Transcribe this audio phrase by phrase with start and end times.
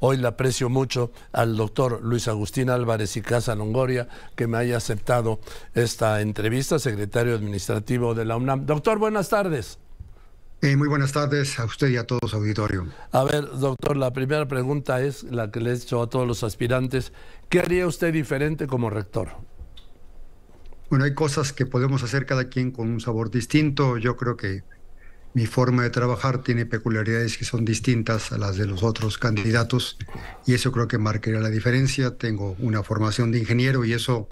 [0.00, 4.76] hoy le aprecio mucho al doctor Luis Agustín Álvarez y Casa Longoria que me haya
[4.76, 5.40] aceptado
[5.74, 8.66] esta entrevista, secretario administrativo de la UNAM.
[8.66, 9.78] Doctor, buenas tardes.
[10.62, 12.86] Eh, muy buenas tardes a usted y a todos, auditorio.
[13.12, 16.42] A ver, doctor, la primera pregunta es la que le he hecho a todos los
[16.44, 17.12] aspirantes.
[17.50, 19.28] ¿Qué haría usted diferente como rector?
[20.88, 23.98] Bueno, hay cosas que podemos hacer cada quien con un sabor distinto.
[23.98, 24.62] Yo creo que
[25.36, 29.98] mi forma de trabajar tiene peculiaridades que son distintas a las de los otros candidatos
[30.46, 32.16] y eso creo que marcaría la diferencia.
[32.16, 34.30] Tengo una formación de ingeniero y eso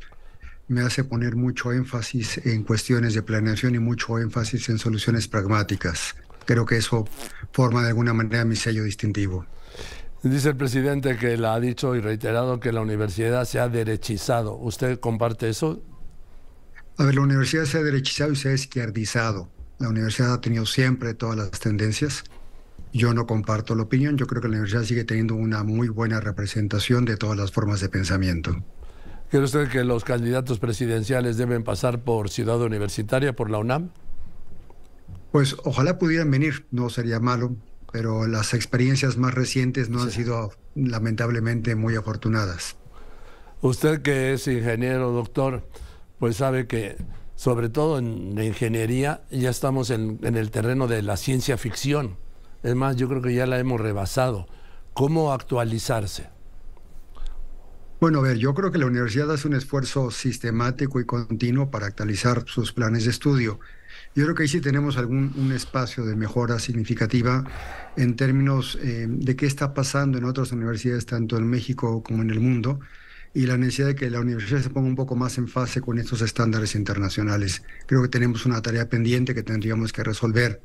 [0.66, 6.16] me hace poner mucho énfasis en cuestiones de planeación y mucho énfasis en soluciones pragmáticas.
[6.46, 7.06] Creo que eso
[7.52, 9.44] forma de alguna manera mi sello distintivo.
[10.22, 14.56] Dice el presidente que la ha dicho y reiterado que la universidad se ha derechizado.
[14.56, 15.82] ¿Usted comparte eso?
[16.96, 19.50] A ver, la universidad se ha derechizado y se ha izquierdizado.
[19.78, 22.24] La universidad ha tenido siempre todas las tendencias.
[22.92, 24.16] Yo no comparto la opinión.
[24.16, 27.80] Yo creo que la universidad sigue teniendo una muy buena representación de todas las formas
[27.80, 28.62] de pensamiento.
[29.30, 33.90] ¿Cree usted que los candidatos presidenciales deben pasar por Ciudad Universitaria, por la UNAM?
[35.32, 37.56] Pues ojalá pudieran venir, no sería malo,
[37.92, 42.76] pero las experiencias más recientes no han sido lamentablemente muy afortunadas.
[43.60, 45.66] Usted que es ingeniero, doctor,
[46.20, 46.96] pues sabe que
[47.36, 52.16] sobre todo en la ingeniería ya estamos en, el terreno de la ciencia ficción.
[52.62, 54.46] Es más, yo creo que ya la hemos rebasado.
[54.94, 56.28] ¿Cómo actualizarse?
[58.00, 61.86] Bueno, a ver, yo creo que la universidad hace un esfuerzo sistemático y continuo para
[61.86, 63.60] actualizar sus planes de estudio.
[64.14, 67.44] Yo creo que ahí sí tenemos algún un espacio de mejora significativa
[67.96, 72.30] en términos eh, de qué está pasando en otras universidades, tanto en México como en
[72.30, 72.80] el mundo,
[73.34, 75.98] y la necesidad de que la universidad se ponga un poco más en fase con
[75.98, 77.62] estos estándares internacionales.
[77.86, 80.62] Creo que tenemos una tarea pendiente que tendríamos que resolver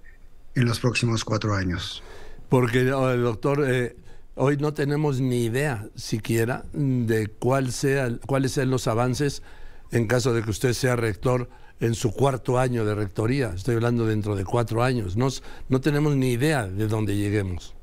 [0.55, 2.03] en los próximos cuatro años.
[2.47, 3.95] Porque, doctor, eh,
[4.41, 9.43] Hoy no tenemos ni idea siquiera de cuál sea, cuáles sean los avances
[9.91, 11.49] en caso de que usted sea rector
[11.81, 13.51] en su cuarto año de rectoría.
[13.53, 15.17] Estoy hablando dentro de cuatro años.
[15.17, 15.27] No,
[15.67, 17.75] no tenemos ni idea de dónde lleguemos.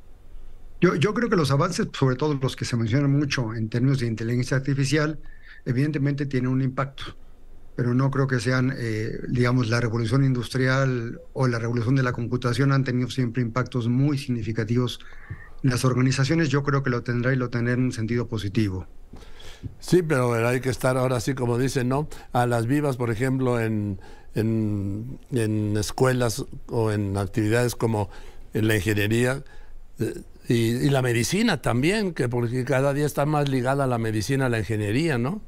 [0.80, 4.00] Yo, yo creo que los avances, sobre todo los que se mencionan mucho en términos
[4.00, 5.18] de inteligencia artificial,
[5.64, 7.16] evidentemente tienen un impacto,
[7.74, 12.12] pero no creo que sean, eh, digamos, la revolución industrial o la revolución de la
[12.12, 15.00] computación han tenido siempre impactos muy significativos
[15.62, 18.86] las organizaciones yo creo que lo tendrá y lo tendrá en un sentido positivo.
[19.80, 22.08] Sí, pero hay que estar ahora sí, como dicen, ¿no?
[22.32, 23.98] A las vivas, por ejemplo, en,
[24.34, 28.10] en, escuelas o en actividades como
[28.52, 29.42] en la ingeniería
[29.98, 34.46] eh, y, y, la medicina también, que porque cada día está más ligada la medicina
[34.46, 35.42] a la ingeniería, ¿no?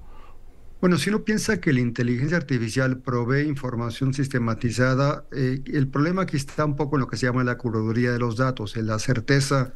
[0.81, 6.37] Bueno, si uno piensa que la inteligencia artificial provee información sistematizada, eh, el problema aquí
[6.37, 9.01] está un poco en lo que se llama la curaduría de los datos, en la
[9.01, 9.73] certeza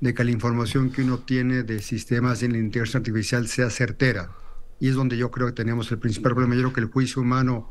[0.00, 4.32] de que la información que uno tiene de sistemas en la inteligencia artificial sea certera.
[4.80, 6.56] Y es donde yo creo que tenemos el principal problema.
[6.56, 7.70] Yo creo que el juicio humano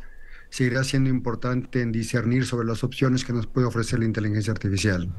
[0.50, 5.10] seguirá siendo importante en discernir sobre las opciones que nos puede ofrecer la inteligencia artificial.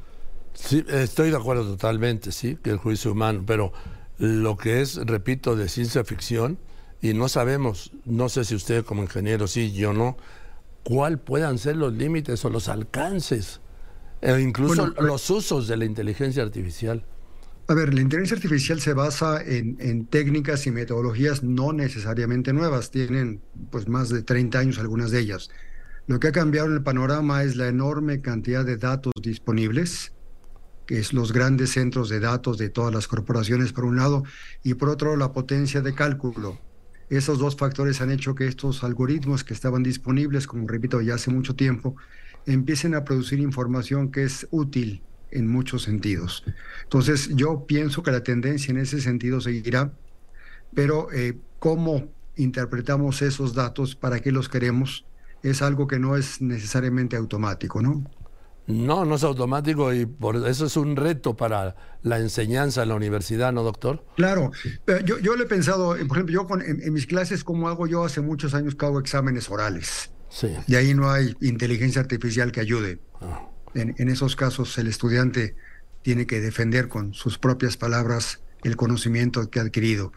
[0.55, 3.73] Sí, estoy de acuerdo totalmente, sí, que el juicio humano, pero
[4.19, 6.59] lo que es, repito, de ciencia ficción,
[7.01, 10.17] y no sabemos, no sé si usted como ingeniero sí, yo no,
[10.85, 13.61] cuál puedan ser los límites o los alcances,
[14.21, 17.05] e incluso los usos de la inteligencia artificial.
[17.69, 22.91] A ver, la inteligencia artificial se basa en, en, técnicas y metodologías no necesariamente nuevas,
[22.91, 25.49] tienen pues más de 30 años algunas de ellas.
[26.07, 30.13] Lo que ha cambiado en el panorama es la enorme cantidad de datos disponibles,
[30.99, 34.25] es los grandes centros de datos de todas las corporaciones por un lado,
[34.63, 36.59] y por otro la potencia de cálculo
[37.17, 41.31] esos dos factores han hecho que estos algoritmos que estaban disponibles, como repito, ya hace
[41.31, 41.95] mucho tiempo,
[42.47, 46.43] empiecen a producir información que es útil en muchos sentidos.
[46.85, 49.93] Entonces, yo pienso que la tendencia en ese sentido seguirá,
[50.75, 55.05] pero eh, cómo interpretamos esos datos, para qué los queremos,
[55.43, 58.11] es algo que no es necesariamente automático, ¿no?
[58.67, 62.95] No, no es automático y por eso es un reto para la enseñanza en la
[62.95, 64.05] universidad, ¿no, doctor?
[64.17, 64.53] Claro,
[65.05, 68.21] yo, yo le he pensado, por ejemplo, yo en, mis clases, como hago yo hace
[68.21, 70.11] muchos años que hago exámenes orales.
[70.29, 70.49] Sí.
[70.67, 73.01] Y ahí no hay inteligencia artificial que ayude.
[73.21, 73.49] Ah.
[73.75, 75.57] En, en esos casos el estudiante
[76.03, 80.13] tiene que defender con sus propias palabras el conocimiento que ha adquirido.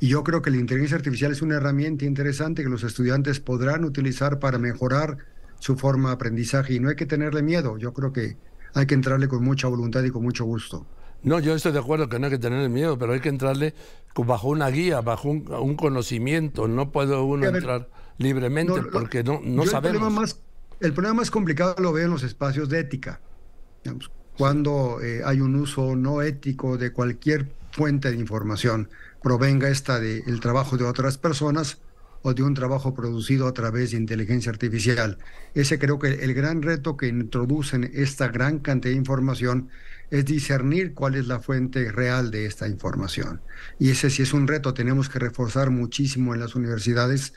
[0.00, 3.84] Y yo creo que la inteligencia artificial es una herramienta interesante que los estudiantes podrán
[3.84, 5.18] utilizar para mejorar
[5.58, 7.76] su forma de aprendizaje y no hay que tenerle miedo.
[7.78, 8.36] Yo creo que
[8.74, 10.86] hay que entrarle con mucha voluntad y con mucho gusto.
[11.22, 13.74] No, yo estoy de acuerdo que no hay que tenerle miedo, pero hay que entrarle
[14.14, 16.68] bajo una guía, bajo un, conocimiento.
[16.68, 17.88] No puede uno entrar
[18.18, 19.94] libremente porque no, no sabemos.
[19.94, 20.40] El problema, más,
[20.80, 23.20] el problema más complicado lo veo en los espacios de ética.
[24.38, 28.88] cuando eh, hay un uso no ético de cualquier fuente de información,
[29.22, 31.78] provenga esta del trabajo de otras personas
[32.26, 35.16] o de un trabajo producido a través de inteligencia artificial.
[35.54, 39.68] Ese creo que el gran reto que introducen esta gran cantidad de información
[40.10, 43.42] es discernir cuál es la fuente real de esta información.
[43.78, 47.32] Y ese sí es un reto, tenemos que reforzar muchísimo en las universidades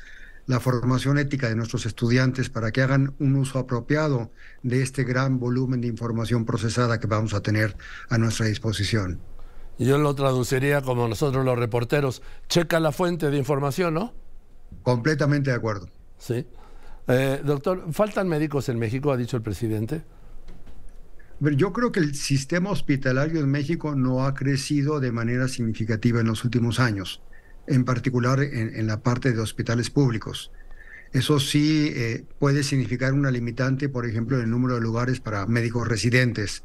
[0.47, 4.31] la formación ética de nuestros estudiantes para que hagan un uso apropiado
[4.63, 7.77] de este gran volumen de información procesada que vamos a tener
[8.09, 9.19] a nuestra disposición.
[9.77, 14.18] Yo lo traduciría como nosotros los reporteros, checa la fuente de información, ¿no?
[14.83, 15.89] Completamente de acuerdo.
[16.17, 16.45] Sí.
[17.07, 20.03] Eh, doctor, ¿faltan médicos en México, ha dicho el presidente?
[21.39, 26.27] Yo creo que el sistema hospitalario en México no ha crecido de manera significativa en
[26.27, 27.21] los últimos años
[27.69, 30.51] en particular en, la parte de hospitales públicos.
[31.13, 35.45] Eso sí eh, puede significar una limitante, por ejemplo, en el número de lugares para
[35.45, 36.63] médicos residentes.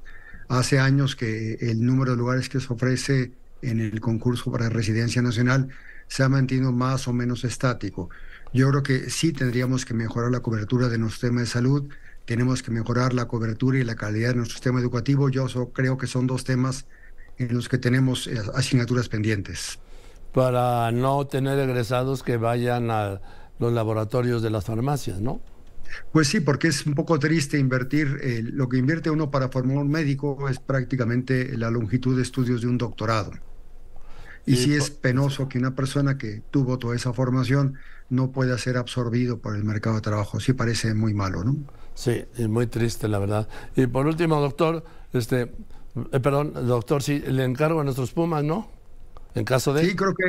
[0.49, 3.33] Hace años que el número de lugares que se ofrece
[3.71, 5.69] en el concurso para residencia nacional
[6.07, 8.11] se ha mantenido más o menos estático.
[8.53, 11.89] Yo creo que sí tendríamos que mejorar la cobertura de nuestro sistema de salud,
[12.25, 15.29] tenemos que mejorar la cobertura y la calidad de nuestro sistema educativo.
[15.29, 16.87] Yo creo que son dos temas
[17.39, 19.79] en los que tenemos eh, asignaturas pendientes
[20.35, 23.21] para no tener egresados que vayan a
[23.61, 25.41] los laboratorios de las farmacias, ¿no?
[26.13, 29.77] Pues sí, porque es un poco triste invertir, eh, lo que invierte uno para formar
[29.77, 33.31] un médico es prácticamente la longitud de estudios de un doctorado.
[34.47, 37.75] Y, sí es penoso que una persona que tuvo toda esa formación
[38.11, 40.39] no pueda ser absorbido por el mercado de trabajo.
[40.41, 41.57] Sí parece muy malo, ¿no?
[41.95, 43.49] Sí, es muy triste, la verdad.
[43.77, 45.53] Y por último, doctor, este,
[46.13, 48.71] eh, perdón, doctor, sí, le encargo a nuestros Pumas, ¿no?
[49.35, 49.85] En caso de...
[49.85, 50.25] Sí, creo que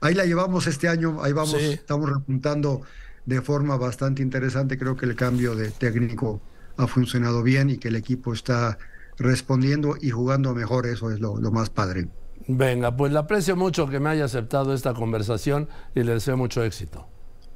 [0.00, 2.82] ahí, la llevamos este año, ahí vamos, estamos repuntando
[3.24, 4.78] de forma bastante interesante.
[4.78, 6.40] Creo que el cambio de técnico
[6.76, 8.78] ha funcionado bien y que el equipo está
[9.16, 12.08] respondiendo y jugando mejor, eso es lo, lo más padre.
[12.46, 16.62] Venga, pues le aprecio mucho que me haya aceptado esta conversación y le deseo mucho
[16.62, 17.06] éxito.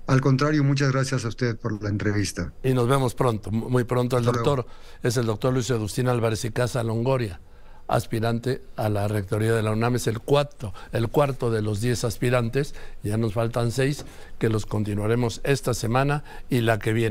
[0.06, 2.54] Al contrario, muchas gracias a usted por la entrevista.
[2.62, 4.16] Y nos vemos pronto, muy pronto.
[4.16, 4.64] El doctor
[5.02, 7.40] es el doctor Luis Agustín Álvarez y Casa Longoria
[7.88, 9.96] aspirante a la rectoría de la UNAM.
[9.96, 12.74] Es el cuarto, el cuarto de los diez aspirantes.
[13.02, 14.04] Ya nos faltan seis
[14.38, 17.06] que los continuaremos esta semana y la que viene.